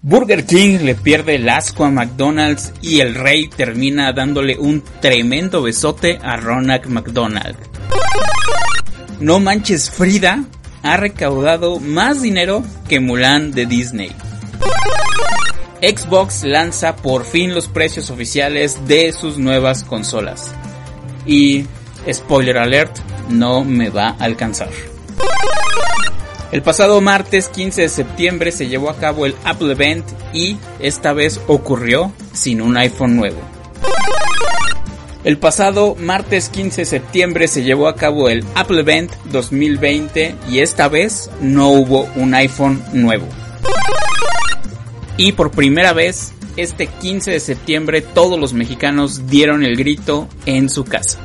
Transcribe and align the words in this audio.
Burger 0.00 0.44
King 0.44 0.80
le 0.82 0.94
pierde 0.94 1.36
el 1.36 1.48
asco 1.48 1.84
a 1.84 1.90
McDonald's 1.90 2.72
y 2.82 3.00
el 3.00 3.14
rey 3.14 3.48
termina 3.48 4.12
dándole 4.12 4.58
un 4.58 4.84
tremendo 5.00 5.62
besote 5.62 6.18
a 6.22 6.36
Ronald 6.36 6.86
McDonald. 6.86 7.56
No 9.18 9.40
manches 9.40 9.90
Frida 9.90 10.44
ha 10.82 10.96
recaudado 10.98 11.80
más 11.80 12.20
dinero 12.20 12.62
que 12.86 13.00
Mulan 13.00 13.50
de 13.52 13.64
Disney. 13.64 14.12
Xbox 15.80 16.44
lanza 16.44 16.96
por 16.96 17.24
fin 17.24 17.54
los 17.54 17.68
precios 17.68 18.10
oficiales 18.10 18.86
de 18.86 19.12
sus 19.12 19.38
nuevas 19.38 19.84
consolas. 19.84 20.54
Y, 21.26 21.66
spoiler 22.12 22.58
alert, 22.58 22.98
no 23.30 23.64
me 23.64 23.88
va 23.88 24.08
a 24.08 24.24
alcanzar. 24.24 24.93
El 26.52 26.62
pasado 26.62 27.00
martes 27.00 27.48
15 27.48 27.82
de 27.82 27.88
septiembre 27.88 28.52
se 28.52 28.68
llevó 28.68 28.88
a 28.88 28.96
cabo 28.96 29.26
el 29.26 29.34
Apple 29.44 29.72
Event 29.72 30.04
y 30.32 30.56
esta 30.78 31.12
vez 31.12 31.40
ocurrió 31.48 32.12
sin 32.32 32.60
un 32.60 32.76
iPhone 32.76 33.16
nuevo. 33.16 33.40
El 35.24 35.38
pasado 35.38 35.96
martes 35.98 36.50
15 36.50 36.82
de 36.82 36.84
septiembre 36.84 37.48
se 37.48 37.64
llevó 37.64 37.88
a 37.88 37.96
cabo 37.96 38.28
el 38.28 38.44
Apple 38.54 38.80
Event 38.80 39.10
2020 39.32 40.34
y 40.50 40.58
esta 40.58 40.88
vez 40.88 41.30
no 41.40 41.70
hubo 41.70 42.06
un 42.14 42.34
iPhone 42.34 42.84
nuevo. 42.92 43.26
Y 45.16 45.32
por 45.32 45.50
primera 45.50 45.92
vez, 45.92 46.34
este 46.56 46.86
15 46.86 47.30
de 47.30 47.40
septiembre 47.40 48.02
todos 48.02 48.38
los 48.38 48.52
mexicanos 48.52 49.26
dieron 49.26 49.64
el 49.64 49.76
grito 49.76 50.28
en 50.44 50.68
su 50.68 50.84
casa. 50.84 51.23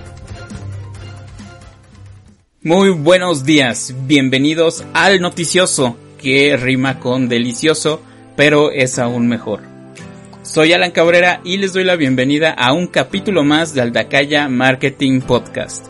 Muy 2.61 2.89
buenos 2.89 3.45
días, 3.45 3.95
bienvenidos 4.05 4.83
al 4.93 5.21
noticioso, 5.21 5.95
que 6.21 6.57
rima 6.57 6.99
con 6.99 7.29
delicioso, 7.29 8.01
pero 8.35 8.69
es 8.71 8.99
aún 8.99 9.29
mejor. 9.29 9.61
Soy 10.43 10.73
Alan 10.73 10.91
Cabrera 10.91 11.39
y 11.45 11.55
les 11.55 11.71
doy 11.71 11.85
la 11.85 11.95
bienvenida 11.95 12.51
a 12.51 12.73
un 12.73 12.87
capítulo 12.87 13.45
más 13.45 13.73
de 13.73 13.79
Aldacaya 13.79 14.49
Marketing 14.49 15.21
Podcast. 15.21 15.85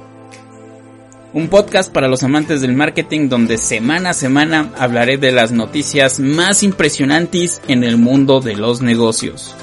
Un 1.34 1.48
podcast 1.48 1.92
para 1.92 2.08
los 2.08 2.22
amantes 2.22 2.62
del 2.62 2.74
marketing 2.74 3.30
donde 3.30 3.58
semana 3.58 4.12
a 4.12 4.14
semana 4.14 4.72
hablaré 4.78 5.18
de 5.18 5.32
las 5.32 5.52
noticias 5.52 6.20
más 6.20 6.62
impresionantes 6.62 7.64
en 7.68 7.84
el 7.84 7.98
mundo 7.98 8.42
de 8.42 8.56
los 8.56 8.84
negocios. 8.84 9.56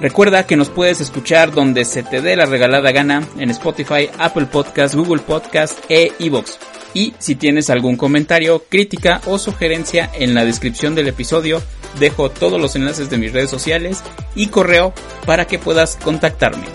Recuerda 0.00 0.46
que 0.46 0.56
nos 0.56 0.70
puedes 0.70 1.02
escuchar 1.02 1.52
donde 1.52 1.84
se 1.84 2.02
te 2.02 2.22
dé 2.22 2.34
la 2.34 2.46
regalada 2.46 2.90
gana 2.90 3.28
en 3.38 3.50
Spotify, 3.50 4.08
Apple 4.18 4.46
Podcast, 4.46 4.94
Google 4.94 5.20
Podcast 5.20 5.78
e 5.90 6.12
iVoox. 6.18 6.52
Y 6.94 7.12
si 7.18 7.34
tienes 7.34 7.68
algún 7.68 7.96
comentario, 7.96 8.64
crítica 8.68 9.20
o 9.26 9.38
sugerencia 9.38 10.10
en 10.14 10.34
la 10.34 10.46
descripción 10.46 10.94
del 10.94 11.08
episodio, 11.08 11.62
dejo 11.98 12.30
todos 12.30 12.58
los 12.58 12.76
enlaces 12.76 13.10
de 13.10 13.18
mis 13.18 13.32
redes 13.32 13.50
sociales 13.50 14.02
y 14.34 14.46
correo 14.46 14.94
para 15.26 15.46
que 15.46 15.58
puedas 15.58 15.96
contactarme. 15.96 16.66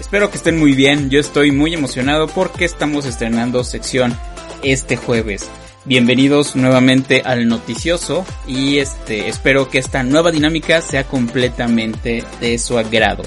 Espero 0.00 0.30
que 0.30 0.38
estén 0.38 0.58
muy 0.58 0.72
bien, 0.72 1.10
yo 1.10 1.20
estoy 1.20 1.52
muy 1.52 1.74
emocionado 1.74 2.26
porque 2.26 2.64
estamos 2.64 3.06
estrenando 3.06 3.62
sección 3.62 4.18
este 4.64 4.96
jueves. 4.96 5.48
Bienvenidos 5.86 6.56
nuevamente 6.56 7.22
al 7.24 7.48
noticioso 7.48 8.26
y 8.46 8.78
este 8.78 9.28
espero 9.28 9.70
que 9.70 9.78
esta 9.78 10.02
nueva 10.02 10.30
dinámica 10.30 10.82
sea 10.82 11.04
completamente 11.04 12.22
de 12.38 12.58
su 12.58 12.76
agrado. 12.76 13.22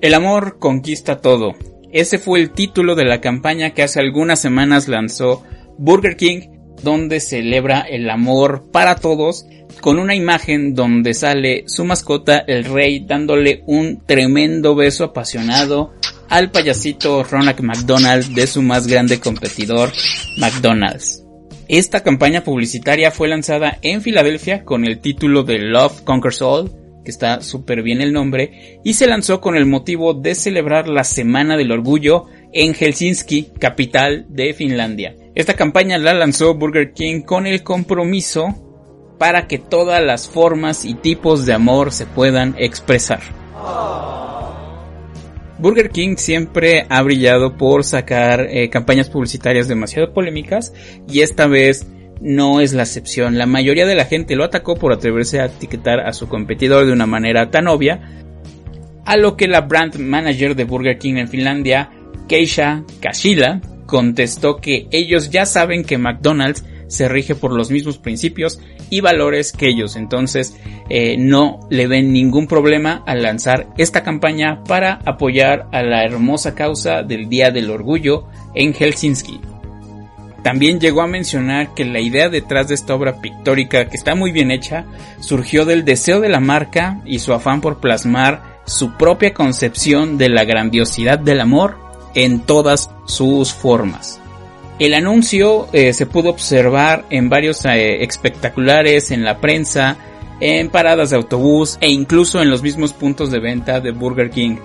El 0.00 0.14
amor 0.14 0.60
conquista 0.60 1.20
todo. 1.20 1.56
Ese 1.90 2.20
fue 2.20 2.38
el 2.38 2.52
título 2.52 2.94
de 2.94 3.04
la 3.04 3.20
campaña 3.20 3.70
que 3.70 3.82
hace 3.82 3.98
algunas 3.98 4.40
semanas 4.40 4.86
lanzó 4.86 5.42
Burger 5.76 6.16
King, 6.16 6.50
donde 6.84 7.18
celebra 7.18 7.80
el 7.80 8.08
amor 8.08 8.70
para 8.70 8.94
todos 8.94 9.44
con 9.80 9.98
una 9.98 10.14
imagen 10.14 10.76
donde 10.76 11.14
sale 11.14 11.64
su 11.66 11.84
mascota 11.84 12.38
el 12.38 12.64
rey 12.64 13.04
dándole 13.04 13.64
un 13.66 14.00
tremendo 14.06 14.76
beso 14.76 15.02
apasionado 15.02 15.94
al 16.28 16.50
payasito 16.50 17.22
Ronald 17.24 17.60
McDonald 17.60 18.34
de 18.34 18.46
su 18.46 18.62
más 18.62 18.86
grande 18.86 19.20
competidor, 19.20 19.90
McDonald's. 20.38 21.22
Esta 21.68 22.02
campaña 22.02 22.44
publicitaria 22.44 23.10
fue 23.10 23.28
lanzada 23.28 23.78
en 23.82 24.00
Filadelfia 24.00 24.64
con 24.64 24.84
el 24.84 25.00
título 25.00 25.42
de 25.42 25.58
Love 25.58 26.02
Conquers 26.02 26.40
All, 26.42 26.70
que 27.04 27.10
está 27.10 27.40
súper 27.40 27.82
bien 27.82 28.00
el 28.00 28.12
nombre, 28.12 28.80
y 28.84 28.94
se 28.94 29.06
lanzó 29.06 29.40
con 29.40 29.56
el 29.56 29.66
motivo 29.66 30.14
de 30.14 30.34
celebrar 30.34 30.88
la 30.88 31.04
Semana 31.04 31.56
del 31.56 31.72
Orgullo 31.72 32.26
en 32.52 32.74
Helsinki, 32.74 33.50
capital 33.58 34.26
de 34.28 34.54
Finlandia. 34.54 35.16
Esta 35.34 35.54
campaña 35.54 35.98
la 35.98 36.14
lanzó 36.14 36.54
Burger 36.54 36.92
King 36.92 37.22
con 37.22 37.46
el 37.46 37.62
compromiso 37.62 38.54
para 39.18 39.46
que 39.46 39.58
todas 39.58 40.02
las 40.02 40.28
formas 40.28 40.84
y 40.84 40.94
tipos 40.94 41.46
de 41.46 41.52
amor 41.52 41.92
se 41.92 42.06
puedan 42.06 42.54
expresar. 42.58 43.20
Burger 45.58 45.90
King 45.90 46.16
siempre 46.16 46.86
ha 46.88 47.02
brillado 47.02 47.56
por 47.56 47.84
sacar 47.84 48.48
eh, 48.50 48.68
campañas 48.68 49.08
publicitarias 49.08 49.68
demasiado 49.68 50.12
polémicas 50.12 50.72
y 51.08 51.20
esta 51.20 51.46
vez 51.46 51.86
no 52.20 52.60
es 52.60 52.72
la 52.72 52.82
excepción. 52.82 53.38
La 53.38 53.46
mayoría 53.46 53.86
de 53.86 53.94
la 53.94 54.04
gente 54.04 54.36
lo 54.36 54.44
atacó 54.44 54.76
por 54.76 54.92
atreverse 54.92 55.40
a 55.40 55.46
etiquetar 55.46 56.00
a 56.00 56.12
su 56.12 56.28
competidor 56.28 56.86
de 56.86 56.92
una 56.92 57.06
manera 57.06 57.50
tan 57.50 57.68
obvia, 57.68 58.00
a 59.04 59.16
lo 59.16 59.36
que 59.36 59.48
la 59.48 59.62
brand 59.62 59.96
manager 59.96 60.56
de 60.56 60.64
Burger 60.64 60.98
King 60.98 61.14
en 61.16 61.28
Finlandia, 61.28 61.90
Keisha 62.28 62.84
Kashila, 63.00 63.60
contestó 63.86 64.56
que 64.56 64.88
ellos 64.90 65.30
ya 65.30 65.46
saben 65.46 65.84
que 65.84 65.98
McDonald's 65.98 66.64
se 66.88 67.08
rige 67.08 67.34
por 67.34 67.52
los 67.52 67.70
mismos 67.70 67.98
principios 67.98 68.60
y 68.90 69.00
valores 69.00 69.52
que 69.52 69.68
ellos. 69.68 69.96
Entonces 69.96 70.56
eh, 70.88 71.16
no 71.18 71.60
le 71.70 71.86
ven 71.86 72.12
ningún 72.12 72.46
problema 72.46 73.02
al 73.06 73.22
lanzar 73.22 73.68
esta 73.76 74.02
campaña 74.02 74.62
para 74.64 75.00
apoyar 75.04 75.66
a 75.72 75.82
la 75.82 76.04
hermosa 76.04 76.54
causa 76.54 77.02
del 77.02 77.28
Día 77.28 77.50
del 77.50 77.70
Orgullo 77.70 78.24
en 78.54 78.72
Helsinki. 78.72 79.40
También 80.42 80.78
llegó 80.78 81.02
a 81.02 81.08
mencionar 81.08 81.74
que 81.74 81.84
la 81.84 81.98
idea 81.98 82.28
detrás 82.28 82.68
de 82.68 82.76
esta 82.76 82.94
obra 82.94 83.20
pictórica, 83.20 83.88
que 83.88 83.96
está 83.96 84.14
muy 84.14 84.30
bien 84.30 84.52
hecha, 84.52 84.84
surgió 85.18 85.64
del 85.64 85.84
deseo 85.84 86.20
de 86.20 86.28
la 86.28 86.38
marca 86.38 87.00
y 87.04 87.18
su 87.18 87.32
afán 87.32 87.60
por 87.60 87.80
plasmar 87.80 88.60
su 88.64 88.92
propia 88.92 89.34
concepción 89.34 90.18
de 90.18 90.28
la 90.28 90.44
grandiosidad 90.44 91.18
del 91.18 91.40
amor 91.40 91.78
en 92.14 92.40
todas 92.40 92.90
sus 93.06 93.52
formas. 93.52 94.20
El 94.78 94.92
anuncio 94.92 95.68
eh, 95.72 95.94
se 95.94 96.04
pudo 96.04 96.28
observar 96.28 97.06
en 97.08 97.30
varios 97.30 97.64
eh, 97.64 98.02
espectaculares, 98.02 99.10
en 99.10 99.24
la 99.24 99.40
prensa, 99.40 99.96
en 100.38 100.68
paradas 100.68 101.10
de 101.10 101.16
autobús 101.16 101.78
e 101.80 101.88
incluso 101.88 102.42
en 102.42 102.50
los 102.50 102.62
mismos 102.62 102.92
puntos 102.92 103.30
de 103.30 103.40
venta 103.40 103.80
de 103.80 103.92
Burger 103.92 104.28
King. 104.28 104.56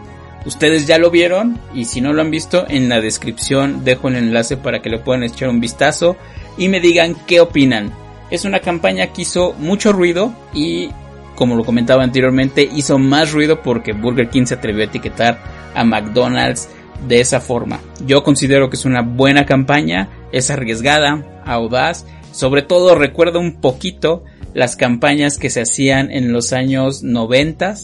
Ustedes 0.46 0.86
ya 0.86 0.98
lo 0.98 1.12
vieron 1.12 1.60
y 1.74 1.86
si 1.86 2.02
no 2.02 2.12
lo 2.12 2.22
han 2.22 2.32
visto 2.32 2.66
en 2.68 2.90
la 2.90 3.00
descripción 3.00 3.86
dejo 3.86 4.10
el 4.10 4.16
enlace 4.16 4.58
para 4.58 4.82
que 4.82 4.90
le 4.90 5.00
puedan 5.00 5.24
echar 5.24 5.50
un 5.50 5.62
vistazo 5.62 6.18
y 6.58 6.68
me 6.68 6.82
digan 6.82 7.16
qué 7.26 7.40
opinan. 7.40 7.94
Es 8.32 8.44
una 8.44 8.60
campaña 8.60 9.08
que 9.08 9.22
hizo 9.22 9.54
mucho 9.54 9.94
ruido 9.94 10.34
y 10.54 10.90
como 11.36 11.56
lo 11.56 11.64
comentaba 11.64 12.04
anteriormente 12.04 12.68
hizo 12.76 12.98
más 12.98 13.32
ruido 13.32 13.62
porque 13.62 13.94
Burger 13.94 14.30
King 14.30 14.46
se 14.46 14.56
atrevió 14.56 14.82
a 14.82 14.88
etiquetar 14.88 15.40
a 15.74 15.86
McDonald's 15.86 16.68
de 17.08 17.20
esa 17.20 17.42
forma. 17.42 17.80
Yo 18.06 18.24
considero 18.24 18.70
que 18.70 18.76
es 18.76 18.86
una 18.86 19.02
buena 19.02 19.46
campaña, 19.46 20.10
es 20.32 20.50
arriesgada, 20.50 21.42
audaz, 21.46 22.06
sobre 22.32 22.62
todo 22.62 22.96
recuerda 22.96 23.40
un 23.40 23.60
poquito 23.60 24.24
las 24.54 24.76
campañas 24.76 25.38
que 25.38 25.50
se 25.50 25.62
hacían 25.62 26.12
en 26.12 26.32
los 26.32 26.54
años 26.54 27.04
90, 27.04 27.76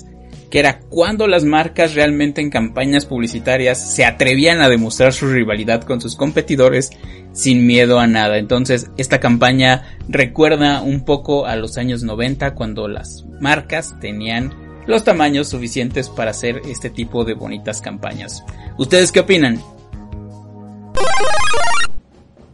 que 0.49 0.59
era 0.59 0.79
cuando 0.79 1.27
las 1.27 1.43
marcas 1.43 1.95
realmente 1.95 2.41
en 2.41 2.49
campañas 2.49 3.05
publicitarias 3.05 3.93
se 3.93 4.05
atrevían 4.05 4.61
a 4.61 4.69
demostrar 4.69 5.13
su 5.13 5.27
rivalidad 5.27 5.81
con 5.81 5.99
sus 5.99 6.15
competidores 6.15 6.91
sin 7.33 7.65
miedo 7.65 7.99
a 7.99 8.07
nada. 8.07 8.37
Entonces, 8.37 8.89
esta 8.97 9.19
campaña 9.19 9.97
recuerda 10.07 10.81
un 10.81 11.01
poco 11.01 11.45
a 11.45 11.55
los 11.55 11.77
años 11.77 12.03
90 12.03 12.55
cuando 12.55 12.87
las 12.87 13.25
marcas 13.39 13.95
tenían 13.99 14.66
los 14.87 15.03
tamaños 15.03 15.49
suficientes 15.49 16.09
para 16.09 16.31
hacer 16.31 16.61
este 16.65 16.89
tipo 16.89 17.23
de 17.25 17.33
bonitas 17.33 17.81
campañas. 17.81 18.43
¿Ustedes 18.77 19.11
qué 19.11 19.19
opinan? 19.19 19.61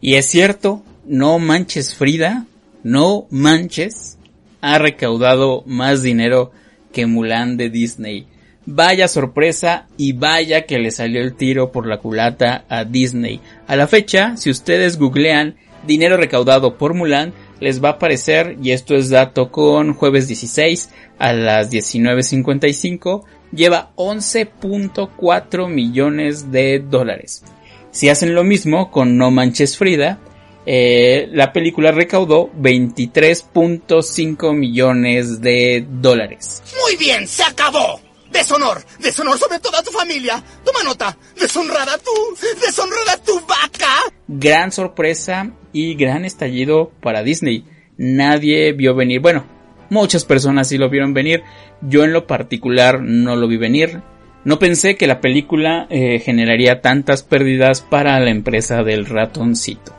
Y 0.01 0.15
es 0.15 0.25
cierto, 0.25 0.83
no 1.06 1.39
manches 1.39 1.95
Frida, 1.95 2.45
no 2.83 3.27
manches, 3.30 4.18
ha 4.59 4.77
recaudado 4.77 5.63
más 5.65 6.01
dinero 6.01 6.51
que 6.91 7.06
Mulan 7.06 7.56
de 7.56 7.69
Disney. 7.69 8.27
Vaya 8.65 9.07
sorpresa 9.07 9.88
y 9.97 10.13
vaya 10.13 10.65
que 10.65 10.80
le 10.80 10.91
salió 10.91 11.21
el 11.21 11.35
tiro 11.35 11.71
por 11.71 11.85
la 11.85 11.97
culata 11.97 12.65
a 12.69 12.85
Disney. 12.85 13.41
A 13.68 13.75
la 13.75 13.88
fecha, 13.88 14.38
si 14.38 14.50
ustedes 14.50 14.97
googlean 14.97 15.56
dinero 15.85 16.18
recaudado 16.18 16.77
por 16.77 16.94
Mulan, 16.94 17.33
les 17.63 17.83
va 17.83 17.89
a 17.89 17.92
aparecer, 17.94 18.57
y 18.62 18.71
esto 18.71 18.95
es 18.95 19.10
dato 19.10 19.50
con 19.50 19.94
jueves 19.94 20.27
16 20.27 20.89
a 21.18 21.33
las 21.33 21.71
19.55, 21.71 23.24
lleva 23.54 23.92
11.4 23.95 25.69
millones 25.69 26.51
de 26.51 26.80
dólares. 26.80 27.44
Si 27.92 28.10
hacen 28.10 28.36
lo 28.36 28.44
mismo 28.44 28.92
con 28.92 29.18
No 29.18 29.31
Manches 29.31 29.77
Frida, 29.77 30.19
eh, 30.65 31.30
la 31.31 31.54
película 31.54 31.92
recaudó 31.92 32.51
23.5 32.54 34.54
millones 34.54 35.42
de 35.42 35.86
dólares. 35.89 36.63
Muy 36.86 36.98
bien, 36.98 37.27
se 37.27 37.44
acabó. 37.44 38.00
Deshonor, 38.33 38.83
deshonor 39.00 39.38
sobre 39.38 39.59
toda 39.59 39.83
tu 39.83 39.91
familia. 39.91 40.44
Toma 40.65 40.83
nota, 40.83 41.15
deshonrada 41.39 41.97
tú, 42.00 42.12
deshonrada 42.59 43.18
tu 43.24 43.39
vaca. 43.41 43.88
Gran 44.27 44.71
sorpresa 44.71 45.51
y 45.71 45.94
gran 45.94 46.25
estallido 46.25 46.91
para 47.00 47.21
Disney. 47.21 47.65
Nadie 47.97 48.74
vio 48.74 48.95
venir, 48.95 49.21
bueno, 49.21 49.45
muchas 49.91 50.25
personas 50.25 50.68
sí 50.68 50.80
lo 50.80 50.89
vieron 50.89 51.13
venir. 51.13 51.44
Yo 51.81 52.03
en 52.03 52.12
lo 52.12 52.25
particular 52.25 53.01
no 53.01 53.35
lo 53.35 53.47
vi 53.47 53.57
venir. 53.57 54.01
No 54.45 54.59
pensé 54.59 54.97
que 54.97 55.07
la 55.07 55.21
película 55.21 55.88
eh, 55.89 56.19
generaría 56.19 56.81
tantas 56.81 57.24
pérdidas 57.24 57.81
para 57.81 58.19
la 58.19 58.31
empresa 58.31 58.83
del 58.83 59.06
ratoncito. 59.06 59.95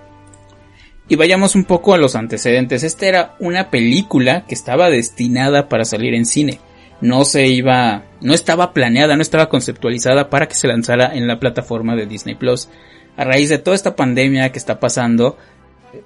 Y 1.09 1.17
vayamos 1.17 1.55
un 1.55 1.65
poco 1.65 1.95
a 1.95 1.99
los 1.99 2.17
antecedentes. 2.17 2.83
Esta 2.83 3.07
era 3.07 3.37
una 3.39 3.71
película 3.71 4.45
que 4.47 4.55
estaba 4.55 4.91
destinada 4.91 5.69
para 5.69 5.85
salir 5.85 6.15
en 6.15 6.27
cine. 6.27 6.59
No 7.01 7.25
se 7.25 7.47
iba, 7.47 8.05
no 8.21 8.35
estaba 8.35 8.73
planeada, 8.73 9.17
no 9.17 9.23
estaba 9.23 9.49
conceptualizada 9.49 10.31
para 10.31 10.47
que 10.47 10.55
se 10.55 10.69
lanzara 10.69 11.15
en 11.15 11.27
la 11.27 11.39
plataforma 11.39 11.97
de 11.97 12.07
Disney 12.07 12.35
Plus. 12.35 12.69
A 13.17 13.25
raíz 13.25 13.49
de 13.49 13.59
toda 13.59 13.75
esta 13.75 13.97
pandemia 13.97 14.51
que 14.53 14.59
está 14.59 14.81
pasando, 14.81 15.37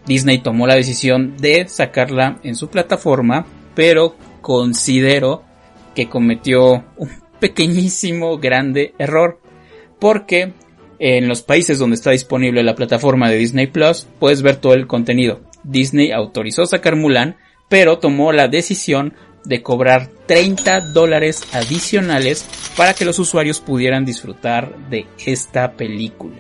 Disney 0.06 0.38
tomó 0.38 0.67
la 0.67 0.75
decisión 0.75 1.37
de 1.37 1.69
sacarla 1.69 2.38
en 2.43 2.56
su 2.56 2.69
plataforma, 2.69 3.46
pero 3.75 4.17
considero 4.40 5.44
que 5.94 6.08
cometió 6.08 6.85
un 6.96 7.11
pequeñísimo, 7.40 8.38
grande 8.38 8.94
error. 8.99 9.40
Porque 9.99 10.52
en 10.99 11.29
los 11.29 11.43
países 11.43 11.79
donde 11.79 11.94
está 11.94 12.11
disponible 12.11 12.62
la 12.62 12.75
plataforma 12.75 13.31
de 13.31 13.38
Disney 13.38 13.69
Plus, 13.69 14.06
puedes 14.19 14.43
ver 14.43 14.56
todo 14.56 14.75
el 14.75 14.87
contenido. 14.87 15.40
Disney 15.62 16.11
autorizó 16.12 16.67
sacar 16.67 16.96
Mulan, 16.96 17.37
pero 17.69 17.99
tomó 17.99 18.32
la 18.32 18.49
decisión 18.49 19.14
de 19.44 19.62
cobrar 19.62 20.08
30 20.26 20.93
dólares 20.93 21.44
adicionales 21.52 22.44
para 22.76 22.94
que 22.94 23.05
los 23.05 23.19
usuarios 23.19 23.61
pudieran 23.61 24.05
disfrutar 24.05 24.76
de 24.88 25.06
esta 25.25 25.73
película. 25.73 26.37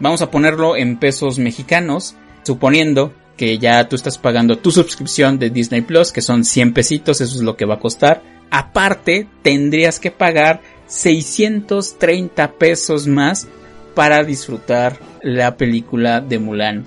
Vamos 0.00 0.22
a 0.22 0.30
ponerlo 0.30 0.76
en 0.76 0.98
pesos 0.98 1.38
mexicanos, 1.38 2.14
suponiendo 2.42 3.12
que 3.36 3.58
ya 3.58 3.88
tú 3.88 3.96
estás 3.96 4.18
pagando 4.18 4.58
tu 4.58 4.70
suscripción 4.70 5.38
de 5.38 5.50
Disney 5.50 5.82
Plus, 5.82 6.12
que 6.12 6.22
son 6.22 6.44
100 6.44 6.74
pesitos, 6.74 7.20
eso 7.20 7.36
es 7.36 7.42
lo 7.42 7.56
que 7.56 7.66
va 7.66 7.74
a 7.74 7.80
costar. 7.80 8.22
Aparte, 8.50 9.26
tendrías 9.42 9.98
que 9.98 10.10
pagar 10.10 10.60
630 10.86 12.52
pesos 12.52 13.06
más 13.06 13.48
para 13.94 14.22
disfrutar 14.24 14.98
la 15.22 15.56
película 15.56 16.20
de 16.20 16.38
Mulan. 16.38 16.86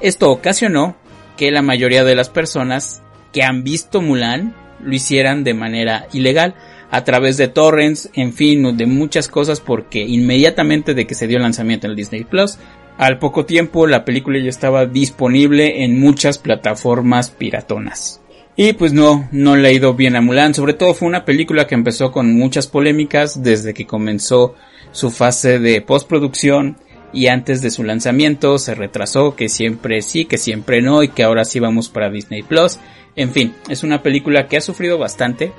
Esto 0.00 0.30
ocasionó 0.30 0.96
que 1.36 1.50
la 1.50 1.62
mayoría 1.62 2.04
de 2.04 2.14
las 2.14 2.28
personas 2.28 3.02
que 3.32 3.42
han 3.42 3.64
visto 3.64 4.00
Mulan 4.02 4.54
lo 4.82 4.94
hicieran 4.94 5.44
de 5.44 5.54
manera 5.54 6.06
ilegal 6.12 6.54
a 6.90 7.04
través 7.04 7.36
de 7.36 7.48
torrents, 7.48 8.10
en 8.14 8.32
fin, 8.32 8.76
de 8.76 8.86
muchas 8.86 9.28
cosas 9.28 9.60
porque 9.60 10.00
inmediatamente 10.00 10.94
de 10.94 11.06
que 11.06 11.14
se 11.14 11.26
dio 11.26 11.36
el 11.36 11.44
lanzamiento 11.44 11.86
en 11.86 11.92
el 11.92 11.96
Disney 11.96 12.24
Plus, 12.24 12.58
al 12.98 13.18
poco 13.18 13.46
tiempo 13.46 13.86
la 13.86 14.04
película 14.04 14.38
ya 14.38 14.50
estaba 14.50 14.86
disponible 14.86 15.84
en 15.84 15.98
muchas 15.98 16.38
plataformas 16.38 17.30
piratonas. 17.30 18.20
Y 18.56 18.74
pues 18.74 18.92
no, 18.92 19.28
no 19.32 19.56
le 19.56 19.68
ha 19.68 19.72
ido 19.72 19.94
bien 19.94 20.16
a 20.16 20.20
Mulan, 20.20 20.52
sobre 20.52 20.74
todo 20.74 20.92
fue 20.92 21.08
una 21.08 21.24
película 21.24 21.66
que 21.66 21.74
empezó 21.74 22.12
con 22.12 22.34
muchas 22.34 22.66
polémicas 22.66 23.42
desde 23.42 23.72
que 23.72 23.86
comenzó 23.86 24.54
su 24.92 25.10
fase 25.10 25.58
de 25.60 25.80
postproducción 25.80 26.76
y 27.12 27.26
antes 27.26 27.62
de 27.62 27.70
su 27.70 27.84
lanzamiento 27.84 28.58
se 28.58 28.74
retrasó 28.74 29.34
que 29.36 29.48
siempre 29.48 30.02
sí, 30.02 30.24
que 30.24 30.38
siempre 30.38 30.82
no 30.82 31.02
y 31.02 31.08
que 31.08 31.22
ahora 31.22 31.44
sí 31.44 31.60
vamos 31.60 31.88
para 31.88 32.10
Disney 32.10 32.42
Plus. 32.42 32.78
En 33.16 33.32
fin, 33.32 33.54
es 33.68 33.82
una 33.82 34.02
película 34.02 34.46
que 34.46 34.56
ha 34.56 34.60
sufrido 34.60 34.98
bastante, 34.98 35.52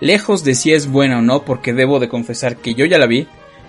lejos 0.00 0.44
de 0.44 0.54
si 0.54 0.72
es 0.72 0.90
buena 0.90 1.18
o 1.18 1.22
no, 1.22 1.44
porque 1.44 1.72
debo 1.72 2.00
de 2.00 2.08
confesar 2.08 2.56
que 2.56 2.74
yo 2.74 2.84
ya 2.84 2.98
la 2.98 3.06
vi. 3.06 3.26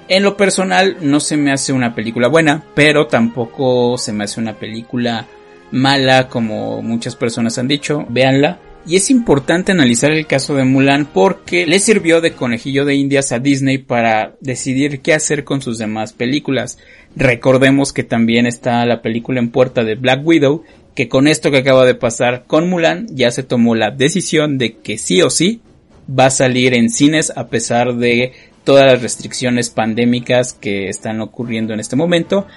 En 0.08 0.24
lo 0.24 0.38
personal 0.38 0.98
no 1.02 1.20
se 1.20 1.38
me 1.38 1.52
hace 1.52 1.74
una 1.74 1.96
película 1.96 2.28
buena, 2.28 2.64
pero 2.76 3.08
tampoco 3.08 3.98
se 3.98 4.12
me 4.14 4.26
hace 4.26 4.40
una 4.40 4.54
película 4.54 5.28
mala 5.72 6.28
como 6.28 6.82
muchas 6.82 7.16
personas 7.16 7.58
han 7.58 7.68
dicho. 7.68 8.06
Véanla, 8.10 8.60
y 8.86 8.98
es 8.98 9.10
importante 9.10 9.72
analizar 9.72 10.12
el 10.12 10.28
caso 10.28 10.56
de 10.56 10.66
Mulan 10.66 11.06
porque 11.06 11.66
le 11.66 11.80
sirvió 11.80 12.20
de 12.20 12.34
conejillo 12.34 12.84
de 12.86 12.96
indias 12.96 13.32
a 13.32 13.40
Disney 13.40 13.78
para 13.78 14.36
decidir 14.42 15.02
qué 15.02 15.14
hacer 15.14 15.44
con 15.44 15.62
sus 15.62 15.78
demás 15.78 16.12
películas. 16.12 16.78
Recordemos 17.16 17.94
que 17.94 18.04
también 18.04 18.46
está 18.46 18.86
la 18.86 19.02
película 19.02 19.40
en 19.40 19.52
puerta 19.52 19.84
de 19.84 19.96
Black 19.96 20.26
Widow, 20.26 20.64
que 20.96 21.08
con 21.08 21.28
esto 21.28 21.50
que 21.50 21.60
acaba 21.60 21.86
de 21.86 21.96
pasar 21.96 22.44
con 22.46 22.70
Mulan 22.70 23.08
ya 23.10 23.32
se 23.32 23.44
tomó 23.44 23.74
la 23.76 23.92
decisión 23.92 24.58
de 24.58 24.78
que 24.78 24.98
sí 24.98 25.22
o 25.22 25.30
sí 25.30 25.62
va 26.08 26.26
a 26.26 26.32
salir 26.32 26.74
en 26.74 26.90
cines 26.90 27.32
a 27.36 27.48
pesar 27.48 27.96
de 27.96 28.34
todas 28.64 28.86
las 28.86 29.02
restricciones 29.02 29.70
pandémicas 29.70 30.54
que 30.54 30.90
están 30.90 31.22
ocurriendo 31.22 31.74
en 31.74 31.80
este 31.80 31.96
momento. 31.96 32.48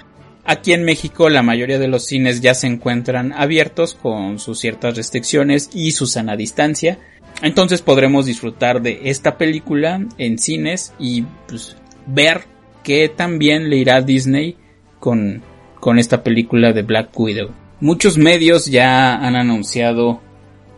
Aquí 0.49 0.71
en 0.71 0.85
México 0.85 1.29
la 1.29 1.43
mayoría 1.43 1.77
de 1.77 1.89
los 1.89 2.05
cines 2.05 2.39
ya 2.39 2.53
se 2.53 2.67
encuentran 2.67 3.33
abiertos 3.33 3.95
con 3.95 4.39
sus 4.39 4.59
ciertas 4.59 4.95
restricciones 4.95 5.69
y 5.73 5.91
su 5.91 6.07
sana 6.07 6.37
distancia. 6.37 6.99
Entonces 7.41 7.81
podremos 7.81 8.25
disfrutar 8.25 8.81
de 8.81 9.01
esta 9.03 9.37
película 9.37 10.05
en 10.17 10.37
cines 10.37 10.93
y 10.99 11.23
pues, 11.49 11.75
ver 12.05 12.45
qué 12.81 13.09
también 13.09 13.69
le 13.69 13.75
irá 13.75 13.97
a 13.97 14.01
Disney 14.01 14.55
con, 15.01 15.41
con 15.81 15.99
esta 15.99 16.23
película 16.23 16.71
de 16.71 16.83
Black 16.83 17.09
Widow. 17.19 17.49
Muchos 17.81 18.17
medios 18.17 18.67
ya 18.67 19.15
han 19.15 19.35
anunciado 19.35 20.21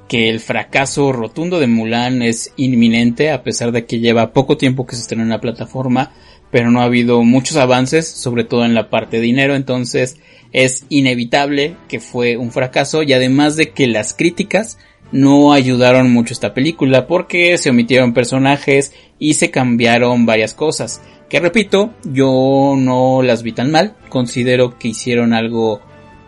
que 0.08 0.30
el 0.30 0.40
fracaso 0.40 1.12
rotundo 1.12 1.60
de 1.60 1.68
Mulan 1.68 2.24
es 2.24 2.54
inminente 2.58 3.30
a 3.30 3.44
pesar 3.44 3.72
de 3.72 3.86
que 3.86 4.00
lleva 4.00 4.34
poco 4.34 4.58
tiempo 4.58 4.88
que 4.88 4.96
se 4.96 5.04
estrenó 5.04 5.22
en 5.22 5.30
la 5.30 5.40
plataforma 5.40 6.12
pero 6.52 6.72
no 6.72 6.82
ha 6.82 6.86
habido 6.86 7.24
muchos 7.24 7.58
avances, 7.58 8.08
sobre 8.08 8.44
todo 8.44 8.66
en 8.66 8.74
la 8.74 8.90
parte 8.90 9.18
de 9.18 9.24
dinero, 9.24 9.56
entonces 9.56 10.18
es 10.52 10.86
inevitable 10.90 11.76
que 11.88 12.00
fue 12.00 12.38
un 12.38 12.52
fracaso 12.52 13.04
y 13.04 13.14
además 13.14 13.56
de 13.56 13.72
que 13.72 13.88
las 13.88 14.14
críticas 14.14 14.78
no 15.12 15.54
ayudaron 15.54 16.12
mucho 16.12 16.34
esta 16.34 16.54
película 16.54 17.08
porque 17.08 17.58
se 17.58 17.70
omitieron 17.70 18.14
personajes 18.14 18.94
y 19.18 19.36
se 19.36 19.52
cambiaron 19.52 20.26
varias 20.26 20.54
cosas. 20.54 21.02
Que 21.30 21.40
repito, 21.40 21.94
yo 22.04 22.76
no 22.78 23.22
las 23.22 23.44
vi 23.44 23.52
tan 23.52 23.72
mal, 23.72 23.96
considero 24.10 24.78
que 24.80 24.90
hicieron 24.90 25.34
algo 25.34 25.82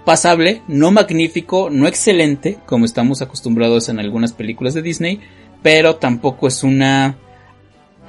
pasable, 0.06 0.62
no 0.68 0.92
magnífico, 0.92 1.70
no 1.72 1.88
excelente, 1.88 2.58
como 2.66 2.86
estamos 2.86 3.22
acostumbrados 3.22 3.90
en 3.90 4.00
algunas 4.00 4.34
películas 4.34 4.74
de 4.74 4.82
Disney, 4.82 5.20
pero 5.64 5.96
tampoco 5.96 6.48
es 6.48 6.64
una 6.64 7.18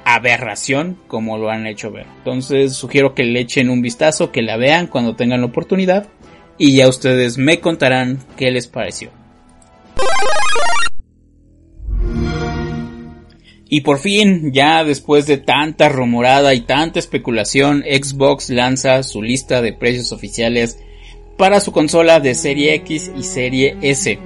aberración 0.05 0.97
como 1.07 1.37
lo 1.37 1.49
han 1.49 1.67
hecho 1.67 1.91
ver. 1.91 2.05
Entonces 2.17 2.73
sugiero 2.75 3.13
que 3.13 3.23
le 3.23 3.39
echen 3.39 3.69
un 3.69 3.81
vistazo, 3.81 4.31
que 4.31 4.41
la 4.41 4.57
vean 4.57 4.87
cuando 4.87 5.15
tengan 5.15 5.41
la 5.41 5.47
oportunidad 5.47 6.07
y 6.57 6.75
ya 6.75 6.87
ustedes 6.87 7.37
me 7.37 7.59
contarán 7.59 8.19
qué 8.37 8.51
les 8.51 8.67
pareció. 8.67 9.11
Y 13.67 13.81
por 13.81 13.97
fin, 13.97 14.51
ya 14.53 14.83
después 14.83 15.25
de 15.25 15.39
tanta 15.39 15.89
rumorada 15.89 16.53
y 16.53 16.61
tanta 16.61 16.99
especulación, 16.99 17.83
Xbox 17.83 18.51
lanza 18.51 19.01
su 19.01 19.23
lista 19.23 19.63
de 19.63 19.73
precios 19.73 20.11
oficiales 20.11 20.77
para 21.39 21.59
su 21.59 21.71
consola 21.71 22.19
de 22.19 22.35
serie 22.35 22.75
X 22.75 23.11
y 23.17 23.23
serie 23.23 23.75
S. 23.81 24.19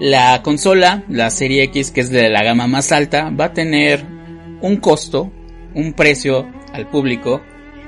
La 0.00 0.42
consola, 0.42 1.04
la 1.08 1.30
serie 1.30 1.62
X, 1.64 1.92
que 1.92 2.00
es 2.00 2.10
de 2.10 2.28
la 2.28 2.42
gama 2.42 2.66
más 2.66 2.90
alta, 2.90 3.30
va 3.30 3.46
a 3.46 3.52
tener 3.52 4.17
un 4.60 4.76
costo, 4.76 5.32
un 5.74 5.92
precio 5.92 6.48
al 6.72 6.88
público 6.88 7.42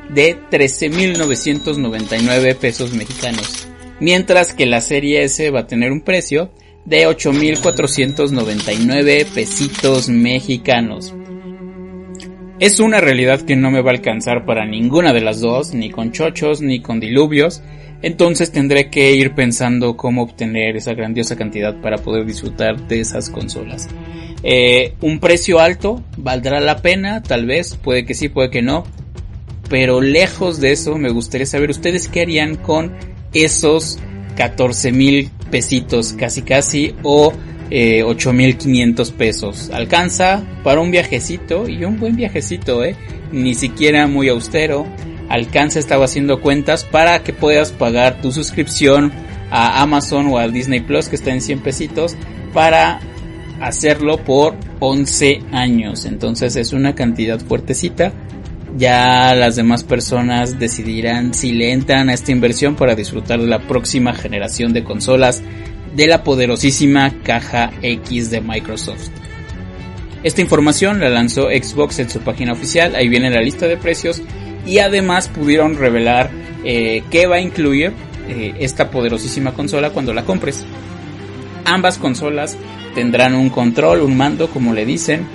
de 0.09 0.37
13.999 0.51 2.57
pesos 2.57 2.93
mexicanos, 2.93 3.69
mientras 4.01 4.53
que 4.55 4.67
la 4.67 4.81
serie 4.81 5.23
S 5.25 5.51
va 5.51 5.61
a 5.61 5.67
tener 5.67 5.91
un 5.93 6.01
precio 6.01 6.51
de 6.85 7.07
8.499 7.07 9.27
pesitos 9.27 10.09
mexicanos. 10.09 11.15
Es 12.59 12.81
una 12.81 13.01
realidad 13.01 13.41
que 13.41 13.57
no 13.57 13.71
me 13.71 13.81
va 13.81 13.91
a 13.91 13.95
alcanzar 13.95 14.45
para 14.45 14.67
ninguna 14.67 15.15
de 15.15 15.23
las 15.23 15.41
dos, 15.41 15.73
ni 15.73 15.89
con 15.91 16.13
chochos 16.13 16.61
ni 16.61 16.83
con 16.83 17.01
diluvios, 17.01 17.63
entonces 18.03 18.51
tendré 18.51 18.91
que 18.91 19.13
ir 19.15 19.35
pensando 19.35 19.97
cómo 19.97 20.23
obtener 20.23 20.77
esa 20.77 20.95
grandiosa 20.95 21.37
cantidad 21.37 21.81
para 21.81 21.99
poder 21.99 22.25
disfrutar 22.27 22.89
de 22.89 23.01
esas 23.01 23.29
consolas. 23.31 23.89
Eh, 24.43 24.95
un 25.01 25.21
precio 25.21 25.61
alto 25.61 26.03
valdrá 26.17 26.61
la 26.61 26.79
pena, 26.79 27.23
tal 27.23 27.47
vez, 27.47 27.77
puede 27.77 28.05
que 28.05 28.15
sí, 28.15 28.29
puede 28.29 28.51
que 28.51 28.63
no. 28.63 28.85
Pero 29.69 30.01
lejos 30.01 30.61
de 30.61 30.73
eso, 30.73 30.97
me 30.97 31.11
gustaría 31.11 31.47
saber 31.47 31.71
ustedes 31.71 32.09
qué 32.09 32.23
harían 32.23 32.57
con 32.57 32.93
esos 33.33 33.99
14 34.37 34.93
mil 34.93 35.31
pesitos 35.51 36.13
casi 36.15 36.43
casi 36.43 36.95
o 37.03 37.33
eh, 37.71 38.03
8.500 38.05 39.13
pesos. 39.13 39.71
Alcanza 39.73 40.43
para 40.65 40.81
un 40.81 40.91
viajecito 40.91 41.69
y 41.69 41.85
un 41.85 42.01
buen 42.01 42.17
viajecito, 42.17 42.85
¿eh? 42.85 42.97
Ni 43.31 43.55
siquiera 43.55 44.09
muy 44.09 44.29
austero 44.29 44.87
Alcance 45.31 45.79
estaba 45.79 46.07
haciendo 46.07 46.41
cuentas 46.41 46.85
para 46.85 47.23
que 47.23 47.33
puedas 47.33 47.71
pagar 47.71 48.21
tu 48.21 48.33
suscripción 48.33 49.13
a 49.51 49.81
Amazon 49.81 50.27
o 50.27 50.39
a 50.39 50.49
Disney 50.49 50.81
Plus 50.81 51.09
que 51.09 51.15
está 51.15 51.31
en 51.31 51.41
100 51.41 51.61
pesitos 51.61 52.17
para 52.53 53.01
hacerlo 53.61 54.19
por 54.25 54.57
11 54.81 55.43
años. 55.53 56.05
Entonces 56.05 56.57
es 56.57 56.73
una 56.73 56.97
cantidad 56.97 57.39
fuertecita. 57.39 58.13
Ya 58.77 59.33
las 59.37 59.55
demás 59.55 59.85
personas 59.85 60.59
decidirán 60.59 61.33
si 61.33 61.53
le 61.53 61.73
entran 61.73 62.09
a 62.09 62.15
esta 62.15 62.33
inversión 62.33 62.75
para 62.75 62.97
disfrutar 62.97 63.41
de 63.41 63.47
la 63.47 63.61
próxima 63.61 64.13
generación 64.15 64.73
de 64.73 64.83
consolas 64.83 65.43
de 65.95 66.09
la 66.09 66.25
poderosísima 66.25 67.23
caja 67.23 67.71
X 67.83 68.31
de 68.33 68.41
Microsoft. 68.41 69.11
Esta 70.25 70.41
información 70.41 71.01
la 71.01 71.09
lanzó 71.09 71.45
Xbox 71.45 72.01
en 72.01 72.11
su 72.11 72.21
página 72.21 72.53
oficial, 72.53 72.95
ahí 72.95 73.09
viene 73.09 73.31
la 73.31 73.41
lista 73.41 73.67
de 73.67 73.77
precios 73.77 74.23
y 74.67 74.79
además 74.79 75.29
pudieron 75.29 75.77
revelar 75.77 76.31
eh, 76.65 77.03
qué 77.11 77.27
va 77.27 77.37
a 77.37 77.41
incluir 77.41 77.93
eh, 78.29 78.55
esta 78.61 78.91
poderosísima 78.91 79.53
consola 79.53 79.91
cuando 79.91 80.13
la 80.13 80.25
compres. 80.25 80.65
Ambas 81.65 81.99
consolas 81.99 82.57
tendrán 82.95 83.35
un 83.35 83.51
control, 83.51 84.01
un 84.03 84.17
mando 84.17 84.49
como 84.51 84.73
le 84.73 84.85
dicen, 84.85 85.27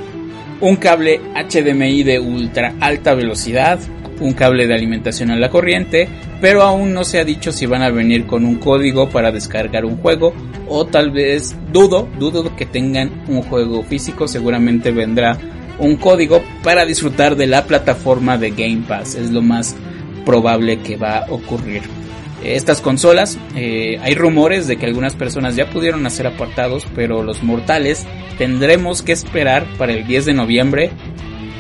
un 0.62 0.76
cable 0.78 1.20
HDMI 1.36 2.04
de 2.04 2.20
ultra 2.20 2.74
alta 2.80 3.14
velocidad, 3.14 3.80
un 4.20 4.34
cable 4.34 4.68
de 4.68 4.74
alimentación 4.74 5.32
a 5.32 5.36
la 5.36 5.50
corriente, 5.50 6.08
pero 6.40 6.62
aún 6.64 6.94
no 6.94 7.04
se 7.04 7.20
ha 7.20 7.26
dicho 7.26 7.52
si 7.52 7.66
van 7.66 7.82
a 7.82 7.90
venir 7.90 8.26
con 8.26 8.46
un 8.46 8.56
código 8.56 9.10
para 9.10 9.32
descargar 9.32 9.86
un 9.86 9.98
juego 9.98 10.34
o 10.68 10.86
tal 10.86 11.12
vez 11.12 11.56
dudo, 11.72 12.08
dudo 12.18 12.56
que 12.56 12.66
tengan 12.66 13.12
un 13.28 13.42
juego 13.42 13.84
físico, 13.84 14.28
seguramente 14.28 14.92
vendrá 14.92 15.38
un 15.80 15.98
código 15.98 16.42
para 16.66 16.86
disfrutar 16.86 17.38
de 17.38 17.48
la 17.48 17.64
plataforma 17.64 18.38
de 18.38 18.50
Game 18.50 18.84
Pass, 18.86 19.16
es 19.16 19.32
lo 19.32 19.42
más 19.42 19.78
probable 20.26 20.82
que 20.82 20.98
va 20.98 21.20
a 21.20 21.32
ocurrir. 21.32 21.84
Estas 22.44 22.82
consolas, 22.82 23.40
eh, 23.56 23.98
hay 24.02 24.16
rumores 24.16 24.68
de 24.68 24.76
que 24.76 24.86
algunas 24.86 25.16
personas 25.16 25.56
ya 25.56 25.70
pudieron 25.70 26.06
hacer 26.06 26.28
apartados, 26.28 26.86
pero 26.94 27.24
los 27.24 27.42
mortales 27.42 28.06
tendremos 28.38 29.02
que 29.02 29.14
esperar 29.14 29.66
para 29.78 29.94
el 29.94 30.06
10 30.06 30.26
de 30.26 30.34
noviembre 30.34 30.92